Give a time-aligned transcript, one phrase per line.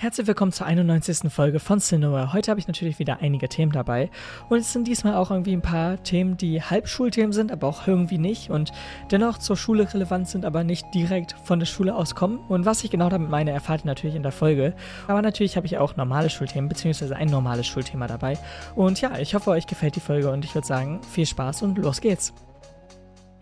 [0.00, 1.30] Herzlich willkommen zur 91.
[1.30, 2.32] Folge von Cinema.
[2.32, 4.08] Heute habe ich natürlich wieder einige Themen dabei
[4.48, 8.16] und es sind diesmal auch irgendwie ein paar Themen, die Halbschulthemen sind, aber auch irgendwie
[8.16, 8.72] nicht und
[9.10, 12.38] dennoch zur Schule relevant sind, aber nicht direkt von der Schule aus kommen.
[12.48, 14.72] Und was ich genau damit meine, erfahrt ihr natürlich in der Folge.
[15.06, 18.38] Aber natürlich habe ich auch normale Schulthemen, beziehungsweise ein normales Schulthema dabei.
[18.76, 21.76] Und ja, ich hoffe, euch gefällt die Folge und ich würde sagen, viel Spaß und
[21.76, 22.32] los geht's.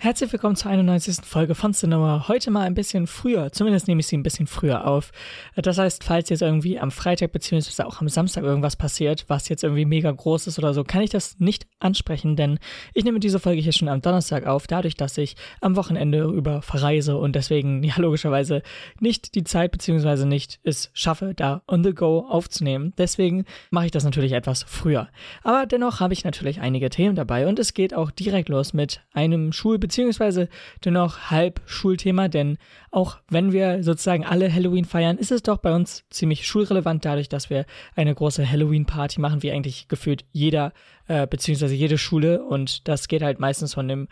[0.01, 1.25] Herzlich willkommen zur 91.
[1.25, 2.29] Folge von Cinema.
[2.29, 5.11] Heute mal ein bisschen früher, zumindest nehme ich sie ein bisschen früher auf.
[5.57, 7.83] Das heißt, falls jetzt irgendwie am Freitag bzw.
[7.83, 11.11] auch am Samstag irgendwas passiert, was jetzt irgendwie mega groß ist oder so, kann ich
[11.11, 12.61] das nicht ansprechen, denn
[12.95, 16.63] ich nehme diese Folge hier schon am Donnerstag auf, dadurch, dass ich am Wochenende über
[16.63, 18.63] verreise und deswegen ja logischerweise
[19.01, 20.27] nicht die Zeit bzw.
[20.27, 22.93] nicht es schaffe, da on the go aufzunehmen.
[22.99, 25.09] Deswegen mache ich das natürlich etwas früher.
[25.43, 29.01] Aber dennoch habe ich natürlich einige Themen dabei und es geht auch direkt los mit
[29.13, 30.49] einem Schul- beziehungsweise
[30.85, 32.59] dennoch halb Schulthema, denn
[32.91, 37.31] auch wenn wir sozusagen alle Halloween feiern, ist es doch bei uns ziemlich schulrelevant dadurch,
[37.31, 37.65] dass wir
[37.97, 40.73] eine große Halloween-Party machen, wie eigentlich gefühlt jeder,
[41.07, 42.45] äh, beziehungsweise jede Schule.
[42.45, 44.09] Und das geht halt meistens von dem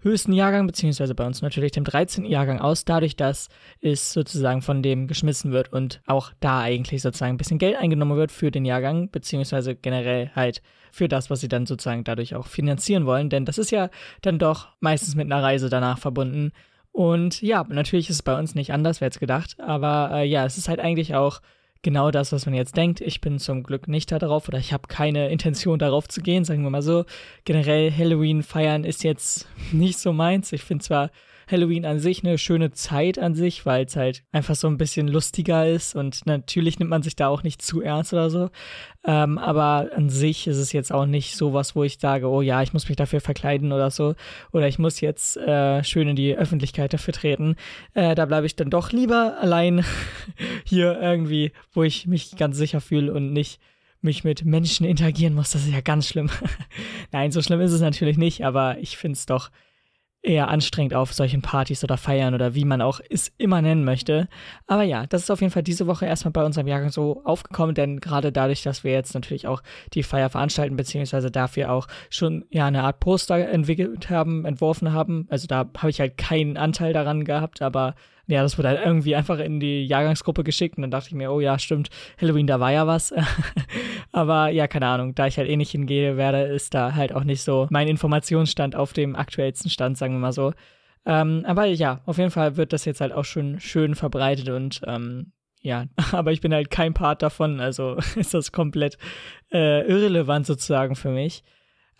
[0.00, 2.24] höchsten Jahrgang, beziehungsweise bei uns natürlich dem 13.
[2.24, 3.48] Jahrgang aus, dadurch, dass
[3.80, 8.16] es sozusagen von dem geschmissen wird und auch da eigentlich sozusagen ein bisschen Geld eingenommen
[8.16, 12.46] wird für den Jahrgang, beziehungsweise generell halt für das, was sie dann sozusagen dadurch auch
[12.46, 13.30] finanzieren wollen.
[13.30, 13.90] Denn das ist ja
[14.22, 16.52] dann doch meistens mit einer Reise danach verbunden.
[16.92, 19.56] Und ja, natürlich ist es bei uns nicht anders, wer jetzt gedacht.
[19.60, 21.40] Aber äh, ja, es ist halt eigentlich auch
[21.82, 23.00] genau das, was man jetzt denkt.
[23.00, 26.44] Ich bin zum Glück nicht da drauf oder ich habe keine Intention darauf zu gehen,
[26.44, 27.04] sagen wir mal so.
[27.44, 30.52] Generell Halloween feiern ist jetzt nicht so meins.
[30.52, 31.10] Ich finde zwar
[31.50, 35.08] Halloween an sich eine schöne Zeit an sich, weil es halt einfach so ein bisschen
[35.08, 38.50] lustiger ist und natürlich nimmt man sich da auch nicht zu ernst oder so.
[39.04, 42.42] Ähm, aber an sich ist es jetzt auch nicht so was, wo ich sage, oh
[42.42, 44.14] ja, ich muss mich dafür verkleiden oder so.
[44.52, 47.56] Oder ich muss jetzt äh, schön in die Öffentlichkeit dafür treten.
[47.94, 49.84] Äh, da bleibe ich dann doch lieber allein
[50.64, 53.60] hier irgendwie, wo ich mich ganz sicher fühle und nicht
[54.00, 55.50] mich mit Menschen interagieren muss.
[55.50, 56.30] Das ist ja ganz schlimm.
[57.12, 59.50] Nein, so schlimm ist es natürlich nicht, aber ich finde es doch
[60.22, 64.28] eher anstrengend auf solchen Partys oder Feiern oder wie man auch es immer nennen möchte.
[64.66, 67.74] Aber ja, das ist auf jeden Fall diese Woche erstmal bei unserem Jahrgang so aufgekommen,
[67.74, 69.62] denn gerade dadurch, dass wir jetzt natürlich auch
[69.94, 75.26] die Feier veranstalten, beziehungsweise dafür auch schon ja eine Art Poster entwickelt haben, entworfen haben.
[75.30, 77.94] Also da habe ich halt keinen Anteil daran gehabt, aber
[78.28, 81.32] ja, das wurde halt irgendwie einfach in die Jahrgangsgruppe geschickt und dann dachte ich mir,
[81.32, 81.88] oh ja, stimmt,
[82.20, 83.14] Halloween, da war ja was.
[84.12, 87.24] Aber ja, keine Ahnung, da ich halt eh nicht hingehe werde, ist da halt auch
[87.24, 90.52] nicht so mein Informationsstand auf dem aktuellsten Stand, sagen wir mal so.
[91.06, 94.82] Ähm, aber ja, auf jeden Fall wird das jetzt halt auch schon schön verbreitet und
[94.86, 98.98] ähm, ja, aber ich bin halt kein Part davon, also ist das komplett
[99.50, 101.44] äh, irrelevant sozusagen für mich.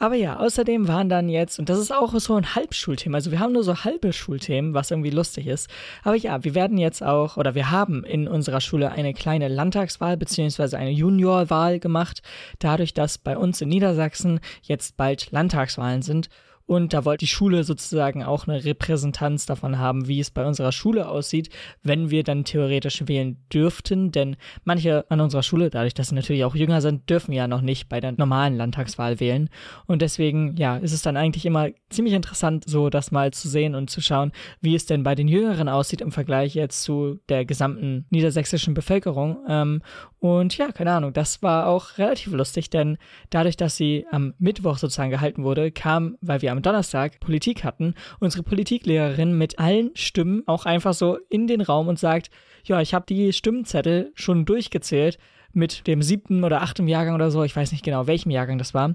[0.00, 3.40] Aber ja, außerdem waren dann jetzt, und das ist auch so ein Halbschulthema, also wir
[3.40, 5.68] haben nur so halbe Schulthemen, was irgendwie lustig ist.
[6.04, 10.16] Aber ja, wir werden jetzt auch, oder wir haben in unserer Schule eine kleine Landtagswahl
[10.16, 12.22] beziehungsweise eine Juniorwahl gemacht,
[12.60, 16.28] dadurch, dass bei uns in Niedersachsen jetzt bald Landtagswahlen sind
[16.68, 20.70] und da wollte die Schule sozusagen auch eine Repräsentanz davon haben, wie es bei unserer
[20.70, 21.48] Schule aussieht,
[21.82, 24.12] wenn wir dann theoretisch wählen dürften.
[24.12, 27.62] Denn manche an unserer Schule, dadurch, dass sie natürlich auch jünger sind, dürfen ja noch
[27.62, 29.48] nicht bei der normalen Landtagswahl wählen.
[29.86, 33.74] Und deswegen, ja, ist es dann eigentlich immer ziemlich interessant, so das mal zu sehen
[33.74, 34.30] und zu schauen,
[34.60, 39.38] wie es denn bei den Jüngeren aussieht im Vergleich jetzt zu der gesamten niedersächsischen Bevölkerung.
[39.48, 39.80] Ähm,
[40.20, 42.98] und ja, keine Ahnung, das war auch relativ lustig, denn
[43.30, 47.94] dadurch, dass sie am Mittwoch sozusagen gehalten wurde, kam, weil wir am Donnerstag Politik hatten,
[48.20, 52.30] unsere Politiklehrerin mit allen Stimmen auch einfach so in den Raum und sagt,
[52.64, 55.18] ja, ich habe die Stimmzettel schon durchgezählt
[55.52, 58.74] mit dem siebten oder achten Jahrgang oder so, ich weiß nicht genau, welchem Jahrgang das
[58.74, 58.94] war.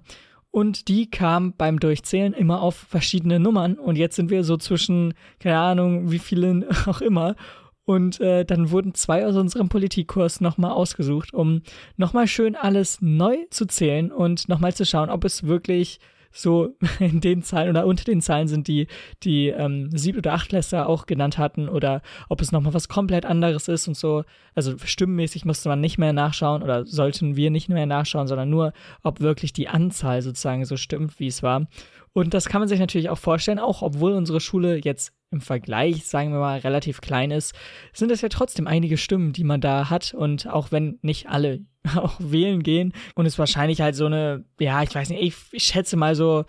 [0.52, 5.16] Und die kam beim Durchzählen immer auf verschiedene Nummern und jetzt sind wir so zwischen,
[5.40, 7.36] keine Ahnung, wie vielen auch immer.
[7.86, 11.64] Und äh, dann wurden zwei aus unserem Politikkurs nochmal ausgesucht, um
[11.98, 16.00] nochmal schön alles neu zu zählen und nochmal zu schauen, ob es wirklich
[16.34, 18.88] so in den Zahlen oder unter den Zahlen sind, die
[19.24, 23.68] die ähm, Sieb- oder Achtläster auch genannt hatten oder ob es nochmal was komplett anderes
[23.68, 24.24] ist und so.
[24.56, 28.74] Also stimmenmäßig musste man nicht mehr nachschauen oder sollten wir nicht mehr nachschauen, sondern nur,
[29.04, 31.68] ob wirklich die Anzahl sozusagen so stimmt, wie es war.
[32.14, 36.06] Und das kann man sich natürlich auch vorstellen, auch obwohl unsere Schule jetzt im Vergleich,
[36.06, 37.56] sagen wir mal, relativ klein ist,
[37.92, 40.14] sind es ja trotzdem einige Stimmen, die man da hat.
[40.14, 41.66] Und auch wenn nicht alle
[41.96, 45.64] auch wählen gehen und es wahrscheinlich halt so eine, ja, ich weiß nicht, ich, ich
[45.64, 46.46] schätze mal so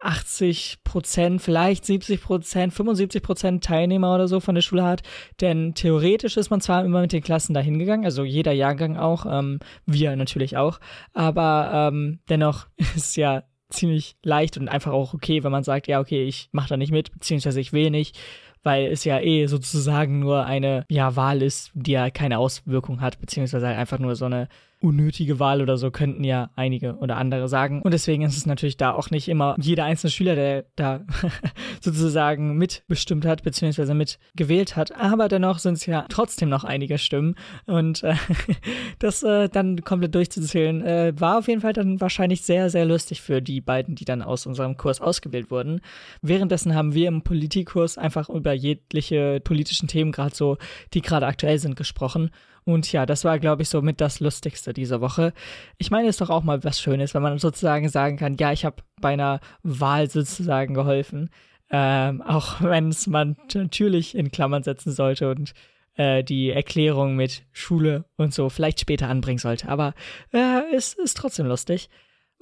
[0.00, 5.02] 80 Prozent, vielleicht 70 Prozent, 75 Prozent Teilnehmer oder so von der Schule hat.
[5.40, 9.26] Denn theoretisch ist man zwar immer mit den Klassen dahin gegangen, also jeder Jahrgang auch,
[9.26, 10.80] ähm, wir natürlich auch,
[11.12, 12.66] aber ähm, dennoch
[12.96, 16.70] ist ja ziemlich leicht und einfach auch okay, wenn man sagt, ja, okay, ich mache
[16.70, 18.18] da nicht mit, beziehungsweise ich will nicht,
[18.62, 23.20] weil es ja eh sozusagen nur eine ja, Wahl ist, die ja keine Auswirkung hat,
[23.20, 24.48] beziehungsweise halt einfach nur so eine
[24.80, 27.82] unnötige Wahl oder so, könnten ja einige oder andere sagen.
[27.82, 31.00] Und deswegen ist es natürlich da auch nicht immer jeder einzelne Schüler, der da
[31.80, 34.96] sozusagen mitbestimmt hat, beziehungsweise mitgewählt hat.
[34.96, 37.34] Aber dennoch sind es ja trotzdem noch einige Stimmen.
[37.66, 38.14] Und äh,
[38.98, 43.20] das äh, dann komplett durchzuzählen, äh, war auf jeden Fall dann wahrscheinlich sehr, sehr lustig
[43.20, 45.82] für die beiden, die dann aus unserem Kurs ausgewählt wurden.
[46.22, 50.56] Währenddessen haben wir im Politikkurs einfach über jegliche politischen Themen, gerade so,
[50.94, 52.30] die gerade aktuell sind, gesprochen.
[52.64, 55.32] Und ja, das war, glaube ich, so mit das Lustigste dieser Woche.
[55.78, 58.52] Ich meine, es ist doch auch mal was Schönes, wenn man sozusagen sagen kann, ja,
[58.52, 61.30] ich habe bei einer Wahl sozusagen geholfen.
[61.70, 65.52] Ähm, auch wenn es man natürlich in Klammern setzen sollte und
[65.96, 69.68] äh, die Erklärung mit Schule und so vielleicht später anbringen sollte.
[69.68, 69.94] Aber
[70.32, 71.88] äh, es ist trotzdem lustig.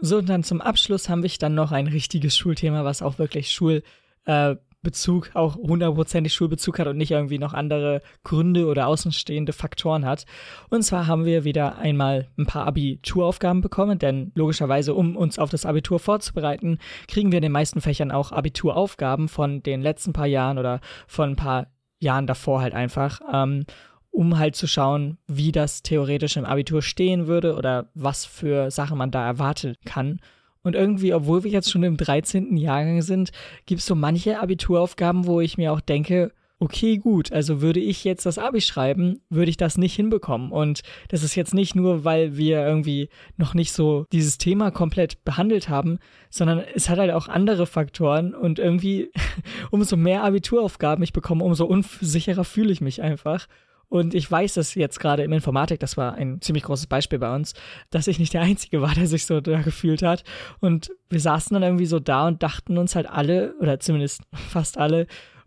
[0.01, 3.51] So, und dann zum Abschluss haben wir dann noch ein richtiges Schulthema, was auch wirklich
[3.51, 3.83] Schul,
[4.27, 10.05] äh, Bezug, auch hundertprozentig Schulbezug hat und nicht irgendwie noch andere Gründe oder außenstehende Faktoren
[10.05, 10.25] hat.
[10.71, 15.51] Und zwar haben wir wieder einmal ein paar Abituraufgaben bekommen, denn logischerweise, um uns auf
[15.51, 16.79] das Abitur vorzubereiten,
[17.09, 21.31] kriegen wir in den meisten Fächern auch Abituraufgaben von den letzten paar Jahren oder von
[21.31, 21.67] ein paar
[21.99, 23.21] Jahren davor halt einfach.
[23.33, 23.65] Ähm,
[24.11, 28.99] um halt zu schauen, wie das theoretisch im Abitur stehen würde oder was für Sachen
[28.99, 30.21] man da erwarten kann.
[30.69, 32.59] Und irgendwie, obwohl wir jetzt schon im 13.
[32.59, 33.31] Jahrgang sind,
[33.65, 38.05] gibt es so manche Abituraufgaben, wo ich mir auch denke, okay, gut, also würde ich
[38.05, 40.53] jetzt das Abi schreiben, würde ich das nicht hinbekommen.
[40.53, 45.25] Und das ist jetzt nicht nur, weil wir irgendwie noch nicht so dieses Thema komplett
[45.25, 49.11] behandelt haben, sondern es hat halt auch andere Faktoren und irgendwie,
[49.71, 53.47] umso mehr Abituraufgaben ich bekomme, umso unsicherer fühle ich mich einfach.
[53.89, 57.35] Und ich weiß dass jetzt gerade im Informatik, das war ein ziemlich großes Beispiel bei
[57.35, 57.55] uns,
[57.91, 60.25] dass ich nicht der Einzige war, der sich so da gefühlt hat.
[60.61, 64.79] Und wir saßen dann irgendwie so da und dachten uns halt alle, oder zumindest fast
[64.79, 65.07] alle,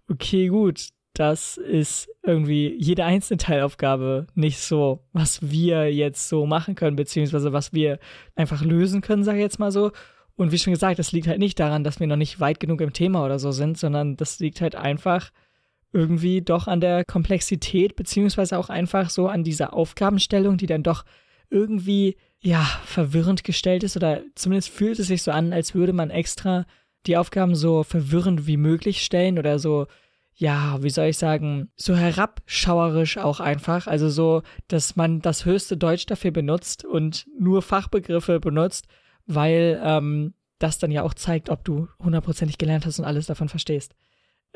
[0.10, 6.76] okay, gut, das ist irgendwie jede einzelne Teilaufgabe nicht so, was wir jetzt so machen
[6.76, 8.00] können, beziehungsweise was wir
[8.36, 9.92] einfach lösen können, sage ich jetzt mal so.
[10.36, 12.82] Und wie schon gesagt, das liegt halt nicht daran, dass wir noch nicht weit genug
[12.82, 15.32] im Thema oder so sind, sondern das liegt halt einfach
[15.94, 21.04] irgendwie doch an der Komplexität, beziehungsweise auch einfach so an dieser Aufgabenstellung, die dann doch
[21.50, 26.10] irgendwie, ja, verwirrend gestellt ist oder zumindest fühlt es sich so an, als würde man
[26.10, 26.66] extra
[27.06, 29.88] die Aufgaben so verwirrend wie möglich stellen oder so,
[30.34, 33.88] ja, wie soll ich sagen, so herabschauerisch auch einfach.
[33.88, 38.88] Also so, dass man das höchste Deutsch dafür benutzt und nur Fachbegriffe benutzt,
[39.26, 43.50] weil ähm, das dann ja auch zeigt, ob du hundertprozentig gelernt hast und alles davon
[43.50, 43.94] verstehst.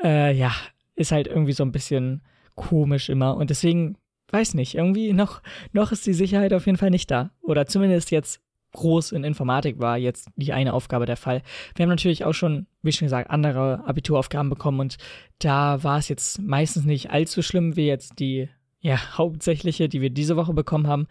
[0.02, 0.52] Äh, ja,
[0.96, 2.22] ist halt irgendwie so ein bisschen
[2.54, 3.36] komisch immer.
[3.36, 3.96] Und deswegen,
[4.30, 7.30] weiß nicht, irgendwie noch, noch ist die Sicherheit auf jeden Fall nicht da.
[7.42, 8.40] Oder zumindest jetzt
[8.72, 11.42] groß in Informatik war jetzt die eine Aufgabe der Fall.
[11.74, 14.96] Wir haben natürlich auch schon, wie schon gesagt, andere Abituraufgaben bekommen und
[15.38, 18.48] da war es jetzt meistens nicht allzu schlimm wie jetzt die
[18.80, 21.06] ja, hauptsächliche, die wir diese Woche bekommen haben.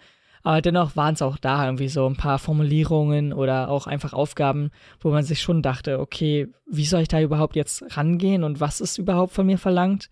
[0.45, 4.69] Aber dennoch waren es auch da irgendwie so ein paar Formulierungen oder auch einfach Aufgaben,
[4.99, 8.79] wo man sich schon dachte, okay, wie soll ich da überhaupt jetzt rangehen und was
[8.79, 10.07] ist überhaupt von mir verlangt?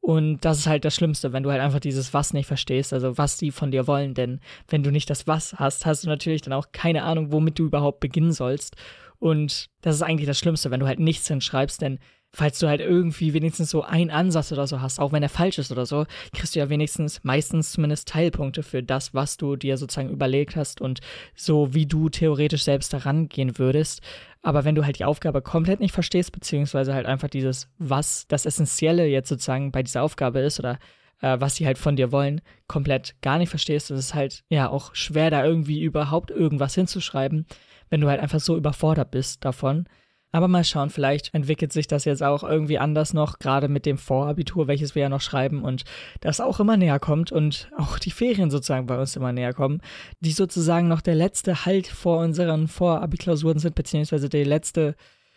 [0.00, 3.18] Und das ist halt das Schlimmste, wenn du halt einfach dieses Was nicht verstehst, also
[3.18, 4.14] was die von dir wollen.
[4.14, 7.60] Denn wenn du nicht das Was hast, hast du natürlich dann auch keine Ahnung, womit
[7.60, 8.74] du überhaupt beginnen sollst.
[9.20, 12.00] Und das ist eigentlich das Schlimmste, wenn du halt nichts hinschreibst, denn
[12.32, 15.58] falls du halt irgendwie wenigstens so einen Ansatz oder so hast, auch wenn er falsch
[15.58, 16.04] ist oder so,
[16.34, 20.80] kriegst du ja wenigstens meistens zumindest Teilpunkte für das, was du dir sozusagen überlegt hast
[20.80, 21.00] und
[21.34, 24.02] so, wie du theoretisch selbst daran gehen würdest.
[24.42, 28.46] Aber wenn du halt die Aufgabe komplett nicht verstehst, beziehungsweise halt einfach dieses, was das
[28.46, 30.78] Essentielle jetzt sozusagen bei dieser Aufgabe ist oder
[31.20, 34.68] äh, was sie halt von dir wollen, komplett gar nicht verstehst, ist es halt ja
[34.68, 37.46] auch schwer, da irgendwie überhaupt irgendwas hinzuschreiben,
[37.90, 39.88] wenn du halt einfach so überfordert bist davon.
[40.30, 43.96] Aber mal schauen, vielleicht entwickelt sich das jetzt auch irgendwie anders noch, gerade mit dem
[43.96, 45.84] Vorabitur, welches wir ja noch schreiben und
[46.20, 49.80] das auch immer näher kommt und auch die Ferien sozusagen bei uns immer näher kommen,
[50.20, 54.96] die sozusagen noch der letzte Halt vor unseren Vorabiklausuren sind, beziehungsweise die letzte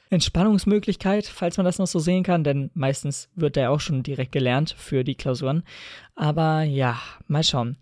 [0.09, 4.33] Entspannungsmöglichkeit, falls man das noch so sehen kann, denn meistens wird der auch schon direkt
[4.33, 5.63] gelernt für die Klausuren.
[6.15, 7.77] Aber ja, mal schauen.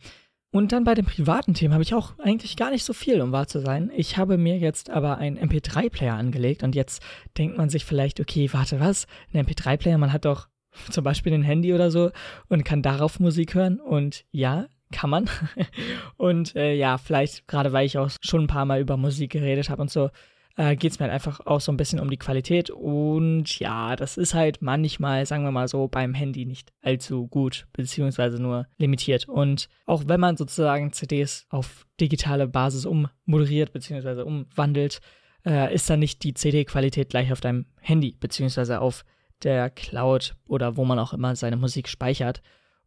[0.51, 3.31] Und dann bei den privaten Themen habe ich auch eigentlich gar nicht so viel, um
[3.31, 3.91] wahr zu sein.
[3.95, 7.03] Ich habe mir jetzt aber einen MP3-Player angelegt und jetzt
[7.37, 9.05] denkt man sich vielleicht, okay, warte, was?
[9.31, 10.47] Ein MP3-Player, man hat doch
[10.89, 12.11] zum Beispiel ein Handy oder so
[12.47, 15.29] und kann darauf Musik hören und ja, kann man.
[16.17, 19.69] und äh, ja, vielleicht gerade weil ich auch schon ein paar Mal über Musik geredet
[19.69, 20.09] habe und so,
[20.55, 22.69] äh, geht es mir halt einfach auch so ein bisschen um die Qualität.
[22.69, 27.67] Und ja, das ist halt manchmal, sagen wir mal so, beim Handy nicht allzu gut,
[27.73, 29.27] beziehungsweise nur limitiert.
[29.27, 34.99] Und auch wenn man sozusagen CDs auf digitale Basis ummoderiert, beziehungsweise umwandelt,
[35.45, 39.05] äh, ist dann nicht die CD-Qualität gleich auf deinem Handy, beziehungsweise auf
[39.43, 42.41] der Cloud oder wo man auch immer seine Musik speichert.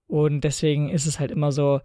[0.06, 1.80] Und deswegen ist es halt immer so,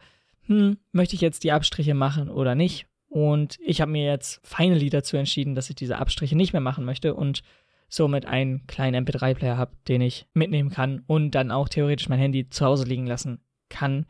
[0.48, 2.88] hm, möchte ich jetzt die Abstriche machen oder nicht?
[3.10, 6.86] Und ich habe mir jetzt finally dazu entschieden, dass ich diese Abstriche nicht mehr machen
[6.86, 7.42] möchte und
[7.90, 12.50] somit einen kleinen MP3-Player habe, den ich mitnehmen kann und dann auch theoretisch mein Handy
[12.50, 14.06] zu Hause liegen lassen kann.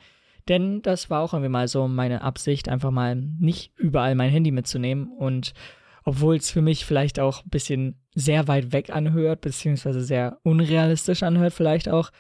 [0.48, 4.52] Denn das war auch irgendwie mal so meine Absicht, einfach mal nicht überall mein Handy
[4.52, 5.54] mitzunehmen und
[6.04, 11.22] obwohl es für mich vielleicht auch ein bisschen sehr weit weg anhört, beziehungsweise sehr unrealistisch
[11.22, 12.12] anhört vielleicht auch,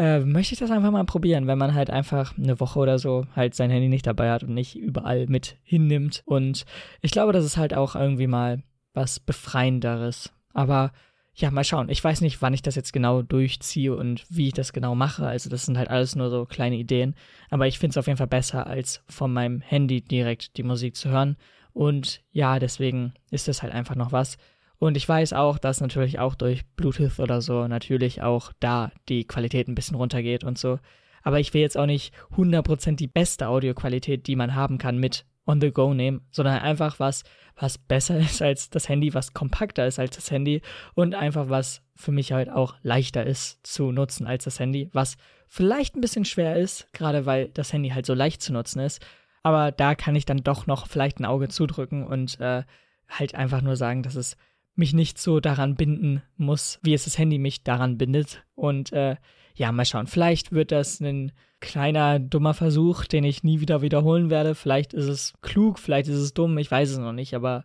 [0.00, 3.26] äh, möchte ich das einfach mal probieren, wenn man halt einfach eine Woche oder so
[3.36, 6.22] halt sein Handy nicht dabei hat und nicht überall mit hinnimmt.
[6.24, 6.64] Und
[7.02, 8.62] ich glaube, das ist halt auch irgendwie mal
[8.94, 10.32] was Befreienderes.
[10.54, 10.92] Aber
[11.34, 11.90] ja, mal schauen.
[11.90, 15.26] Ich weiß nicht, wann ich das jetzt genau durchziehe und wie ich das genau mache.
[15.26, 17.14] Also das sind halt alles nur so kleine Ideen.
[17.50, 20.96] Aber ich finde es auf jeden Fall besser, als von meinem Handy direkt die Musik
[20.96, 21.36] zu hören.
[21.74, 24.38] Und ja, deswegen ist das halt einfach noch was.
[24.80, 29.26] Und ich weiß auch, dass natürlich auch durch Bluetooth oder so natürlich auch da die
[29.26, 30.78] Qualität ein bisschen runtergeht und so.
[31.22, 35.26] Aber ich will jetzt auch nicht 100% die beste Audioqualität, die man haben kann, mit
[35.46, 37.24] on the go nehmen, sondern einfach was,
[37.56, 40.62] was besser ist als das Handy, was kompakter ist als das Handy
[40.94, 45.18] und einfach was für mich halt auch leichter ist zu nutzen als das Handy, was
[45.46, 49.04] vielleicht ein bisschen schwer ist, gerade weil das Handy halt so leicht zu nutzen ist.
[49.42, 52.62] Aber da kann ich dann doch noch vielleicht ein Auge zudrücken und äh,
[53.10, 54.38] halt einfach nur sagen, dass es
[54.74, 58.44] mich nicht so daran binden muss, wie es das Handy mich daran bindet.
[58.54, 59.16] Und äh,
[59.54, 60.06] ja, mal schauen.
[60.06, 64.54] Vielleicht wird das ein kleiner, dummer Versuch, den ich nie wieder wiederholen werde.
[64.54, 67.64] Vielleicht ist es klug, vielleicht ist es dumm, ich weiß es noch nicht, aber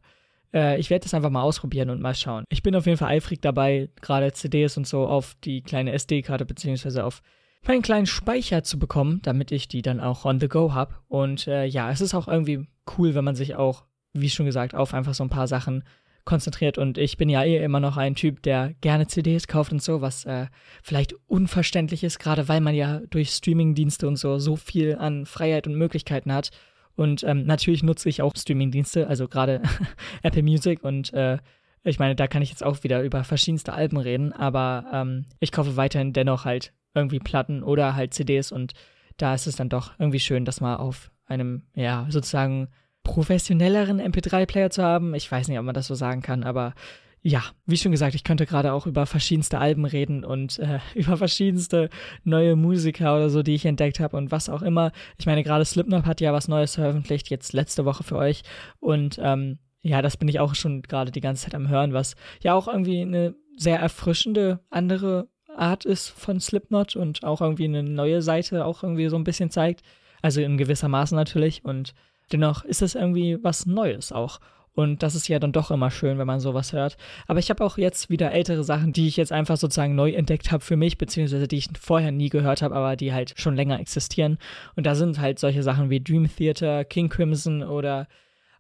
[0.54, 2.44] äh, ich werde das einfach mal ausprobieren und mal schauen.
[2.50, 6.46] Ich bin auf jeden Fall eifrig dabei, gerade CDs und so auf die kleine SD-Karte
[6.46, 7.22] beziehungsweise auf
[7.68, 10.96] meinen kleinen Speicher zu bekommen, damit ich die dann auch on the go habe.
[11.08, 14.76] Und äh, ja, es ist auch irgendwie cool, wenn man sich auch, wie schon gesagt,
[14.76, 15.84] auf einfach so ein paar Sachen
[16.26, 19.82] konzentriert und ich bin ja eh immer noch ein Typ, der gerne CDs kauft und
[19.82, 20.48] so, was äh,
[20.84, 25.68] vielleicht unverständlich ist, gerade weil man ja durch Streamingdienste und so so viel an Freiheit
[25.68, 26.50] und Möglichkeiten hat.
[26.96, 29.62] Und ähm, natürlich nutze ich auch Streamingdienste, also gerade
[30.24, 31.38] Apple Music und äh,
[31.84, 35.52] ich meine, da kann ich jetzt auch wieder über verschiedenste Alben reden, aber ähm, ich
[35.52, 38.74] kaufe weiterhin dennoch halt irgendwie Platten oder halt CDs und
[39.18, 42.70] da ist es dann doch irgendwie schön, dass man auf einem, ja, sozusagen
[43.06, 45.14] professionelleren MP3-Player zu haben.
[45.16, 46.74] Ich weiß nicht, ob man das so sagen kann, aber
[47.22, 51.16] ja, wie schon gesagt, ich könnte gerade auch über verschiedenste Alben reden und äh, über
[51.16, 51.90] verschiedenste
[52.24, 54.92] neue Musiker oder so, die ich entdeckt habe und was auch immer.
[55.18, 58.44] Ich meine, gerade Slipknot hat ja was Neues veröffentlicht, jetzt letzte Woche für euch.
[58.80, 62.16] Und ähm, ja, das bin ich auch schon gerade die ganze Zeit am Hören, was
[62.44, 67.84] ja auch irgendwie eine sehr erfrischende andere Art ist von Slipknot und auch irgendwie eine
[67.84, 69.82] neue Seite auch irgendwie so ein bisschen zeigt.
[70.22, 71.64] Also in gewisser Maße natürlich.
[71.66, 71.94] Und
[72.32, 74.40] Dennoch ist es irgendwie was Neues auch.
[74.74, 76.98] Und das ist ja dann doch immer schön, wenn man sowas hört.
[77.28, 80.52] Aber ich habe auch jetzt wieder ältere Sachen, die ich jetzt einfach sozusagen neu entdeckt
[80.52, 83.80] habe für mich, beziehungsweise die ich vorher nie gehört habe, aber die halt schon länger
[83.80, 84.38] existieren.
[84.76, 88.08] Und da sind halt solche Sachen wie Dream Theater, King Crimson oder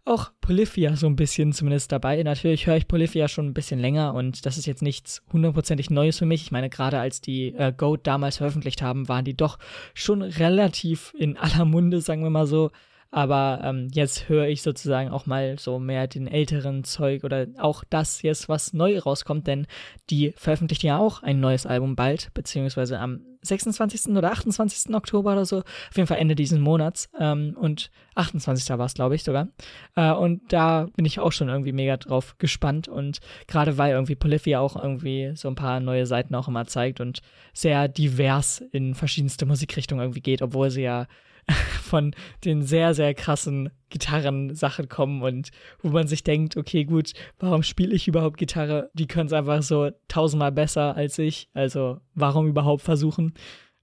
[0.05, 2.21] auch Polyphia so ein bisschen zumindest dabei.
[2.21, 6.19] Natürlich höre ich Polyphia schon ein bisschen länger und das ist jetzt nichts hundertprozentig Neues
[6.19, 6.43] für mich.
[6.43, 9.57] Ich meine, gerade als die äh, Goat damals veröffentlicht haben, waren die doch
[9.95, 12.71] schon relativ in aller Munde, sagen wir mal so.
[13.15, 17.85] Aber ähm, jetzt höre ich sozusagen auch mal so mehr den älteren Zeug oder auch
[17.89, 19.67] das jetzt, was neu rauskommt, denn
[20.09, 24.17] die veröffentlichen ja auch ein neues Album bald, beziehungsweise am 26.
[24.17, 24.93] oder 28.
[24.93, 27.09] Oktober oder so, auf jeden Fall Ende dieses Monats.
[27.17, 28.67] Ähm, und 28.
[28.77, 29.47] war es, glaube ich, sogar.
[29.95, 32.89] Äh, und da bin ich auch schon irgendwie mega drauf gespannt.
[32.89, 36.99] Und gerade weil irgendwie Polyphia auch irgendwie so ein paar neue Seiten auch immer zeigt
[36.99, 37.21] und
[37.53, 41.07] sehr divers in verschiedenste Musikrichtungen irgendwie geht, obwohl sie ja
[41.81, 47.63] von den sehr, sehr krassen Gitarrensachen kommen und wo man sich denkt, okay, gut, warum
[47.63, 48.89] spiele ich überhaupt Gitarre?
[48.93, 51.49] Die können es einfach so tausendmal besser als ich.
[51.53, 53.33] Also warum überhaupt versuchen?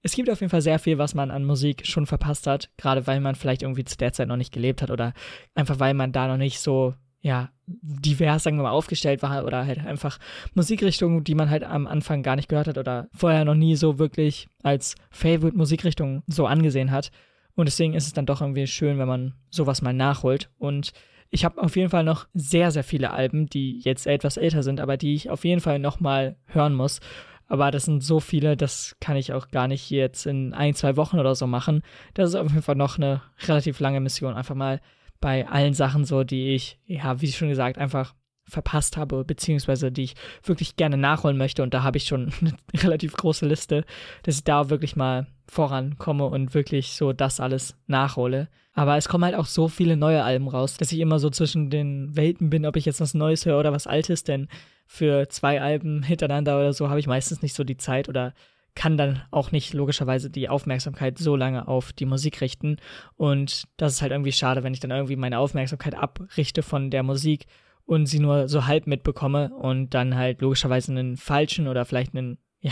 [0.01, 3.07] Es gibt auf jeden Fall sehr viel, was man an Musik schon verpasst hat, gerade
[3.07, 5.13] weil man vielleicht irgendwie zu der Zeit noch nicht gelebt hat oder
[5.55, 6.93] einfach weil man da noch nicht so
[7.23, 10.19] ja, divers, sagen wir mal, aufgestellt war oder halt einfach
[10.53, 13.97] Musikrichtungen, die man halt am Anfang gar nicht gehört hat oder vorher noch nie so
[13.97, 17.11] wirklich als Favorite Musikrichtung so angesehen hat.
[17.55, 20.49] Und deswegen ist es dann doch irgendwie schön, wenn man sowas mal nachholt.
[20.57, 20.91] Und
[21.29, 24.79] ich habe auf jeden Fall noch sehr, sehr viele Alben, die jetzt etwas älter sind,
[24.79, 26.99] aber die ich auf jeden Fall nochmal hören muss.
[27.47, 30.95] Aber das sind so viele, das kann ich auch gar nicht jetzt in ein, zwei
[30.95, 31.83] Wochen oder so machen.
[32.13, 34.33] Das ist auf jeden Fall noch eine relativ lange Mission.
[34.33, 34.81] Einfach mal
[35.19, 38.13] bei allen Sachen so, die ich, ja, wie schon gesagt, einfach
[38.45, 41.63] verpasst habe, beziehungsweise die ich wirklich gerne nachholen möchte.
[41.63, 43.85] Und da habe ich schon eine relativ große Liste,
[44.23, 48.49] dass ich da wirklich mal vorankomme und wirklich so das alles nachhole.
[48.73, 51.69] Aber es kommen halt auch so viele neue Alben raus, dass ich immer so zwischen
[51.69, 54.47] den Welten bin, ob ich jetzt was Neues höre oder was Altes, denn
[54.87, 58.33] für zwei Alben hintereinander oder so habe ich meistens nicht so die Zeit oder
[58.75, 62.77] kann dann auch nicht logischerweise die Aufmerksamkeit so lange auf die Musik richten.
[63.15, 67.03] Und das ist halt irgendwie schade, wenn ich dann irgendwie meine Aufmerksamkeit abrichte von der
[67.03, 67.45] Musik
[67.85, 72.37] und sie nur so halb mitbekomme und dann halt logischerweise einen falschen oder vielleicht einen
[72.63, 72.71] ja,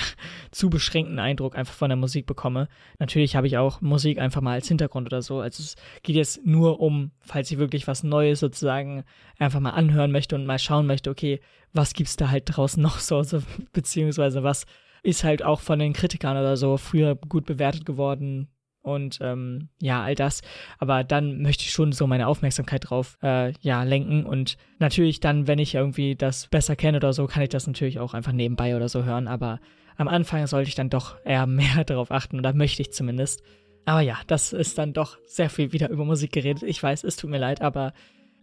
[0.51, 2.69] zu beschränkten Eindruck einfach von der Musik bekomme.
[2.97, 5.41] Natürlich habe ich auch Musik einfach mal als Hintergrund oder so.
[5.41, 9.03] Also es geht jetzt nur um, falls ich wirklich was Neues sozusagen
[9.37, 11.41] einfach mal anhören möchte und mal schauen möchte, okay,
[11.73, 13.43] was gibt's da halt draußen noch so, also,
[13.73, 14.65] beziehungsweise was
[15.03, 18.47] ist halt auch von den Kritikern oder so früher gut bewertet geworden,
[18.81, 20.41] und ähm, ja, all das.
[20.79, 24.25] Aber dann möchte ich schon so meine Aufmerksamkeit drauf äh, ja, lenken.
[24.25, 27.99] Und natürlich dann, wenn ich irgendwie das besser kenne oder so, kann ich das natürlich
[27.99, 29.27] auch einfach nebenbei oder so hören.
[29.27, 29.59] Aber
[29.97, 33.43] am Anfang sollte ich dann doch eher mehr darauf achten, oder möchte ich zumindest.
[33.85, 36.63] Aber ja, das ist dann doch sehr viel wieder über Musik geredet.
[36.63, 37.93] Ich weiß, es tut mir leid, aber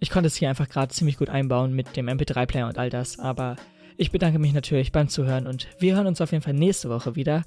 [0.01, 3.19] ich konnte es hier einfach gerade ziemlich gut einbauen mit dem MP3-Player und all das.
[3.19, 3.57] Aber
[3.97, 7.17] ich bedanke mich natürlich beim Zuhören und wir hören uns auf jeden Fall nächste Woche
[7.17, 7.43] wieder.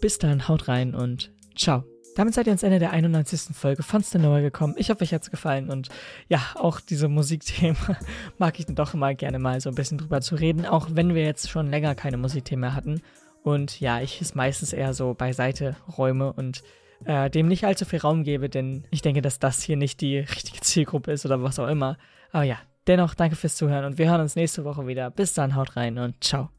[0.00, 1.84] Bis dann, haut rein und ciao.
[2.14, 3.56] Damit seid ihr ans Ende der 91.
[3.56, 4.74] Folge von Stanoa gekommen.
[4.76, 5.88] Ich hoffe, euch hat's gefallen und
[6.28, 7.76] ja, auch diese Musikthemen
[8.38, 11.14] mag ich dann doch immer gerne mal so ein bisschen drüber zu reden, auch wenn
[11.14, 13.00] wir jetzt schon länger keine Musikthemen mehr hatten.
[13.42, 16.62] Und ja, ich es meistens eher so beiseite räume und
[17.04, 20.18] äh, dem nicht allzu viel Raum gebe, denn ich denke, dass das hier nicht die
[20.18, 21.96] richtige Zielgruppe ist oder was auch immer.
[22.30, 25.10] Aber ja, dennoch danke fürs Zuhören und wir hören uns nächste Woche wieder.
[25.10, 26.50] Bis dann, haut rein und ciao.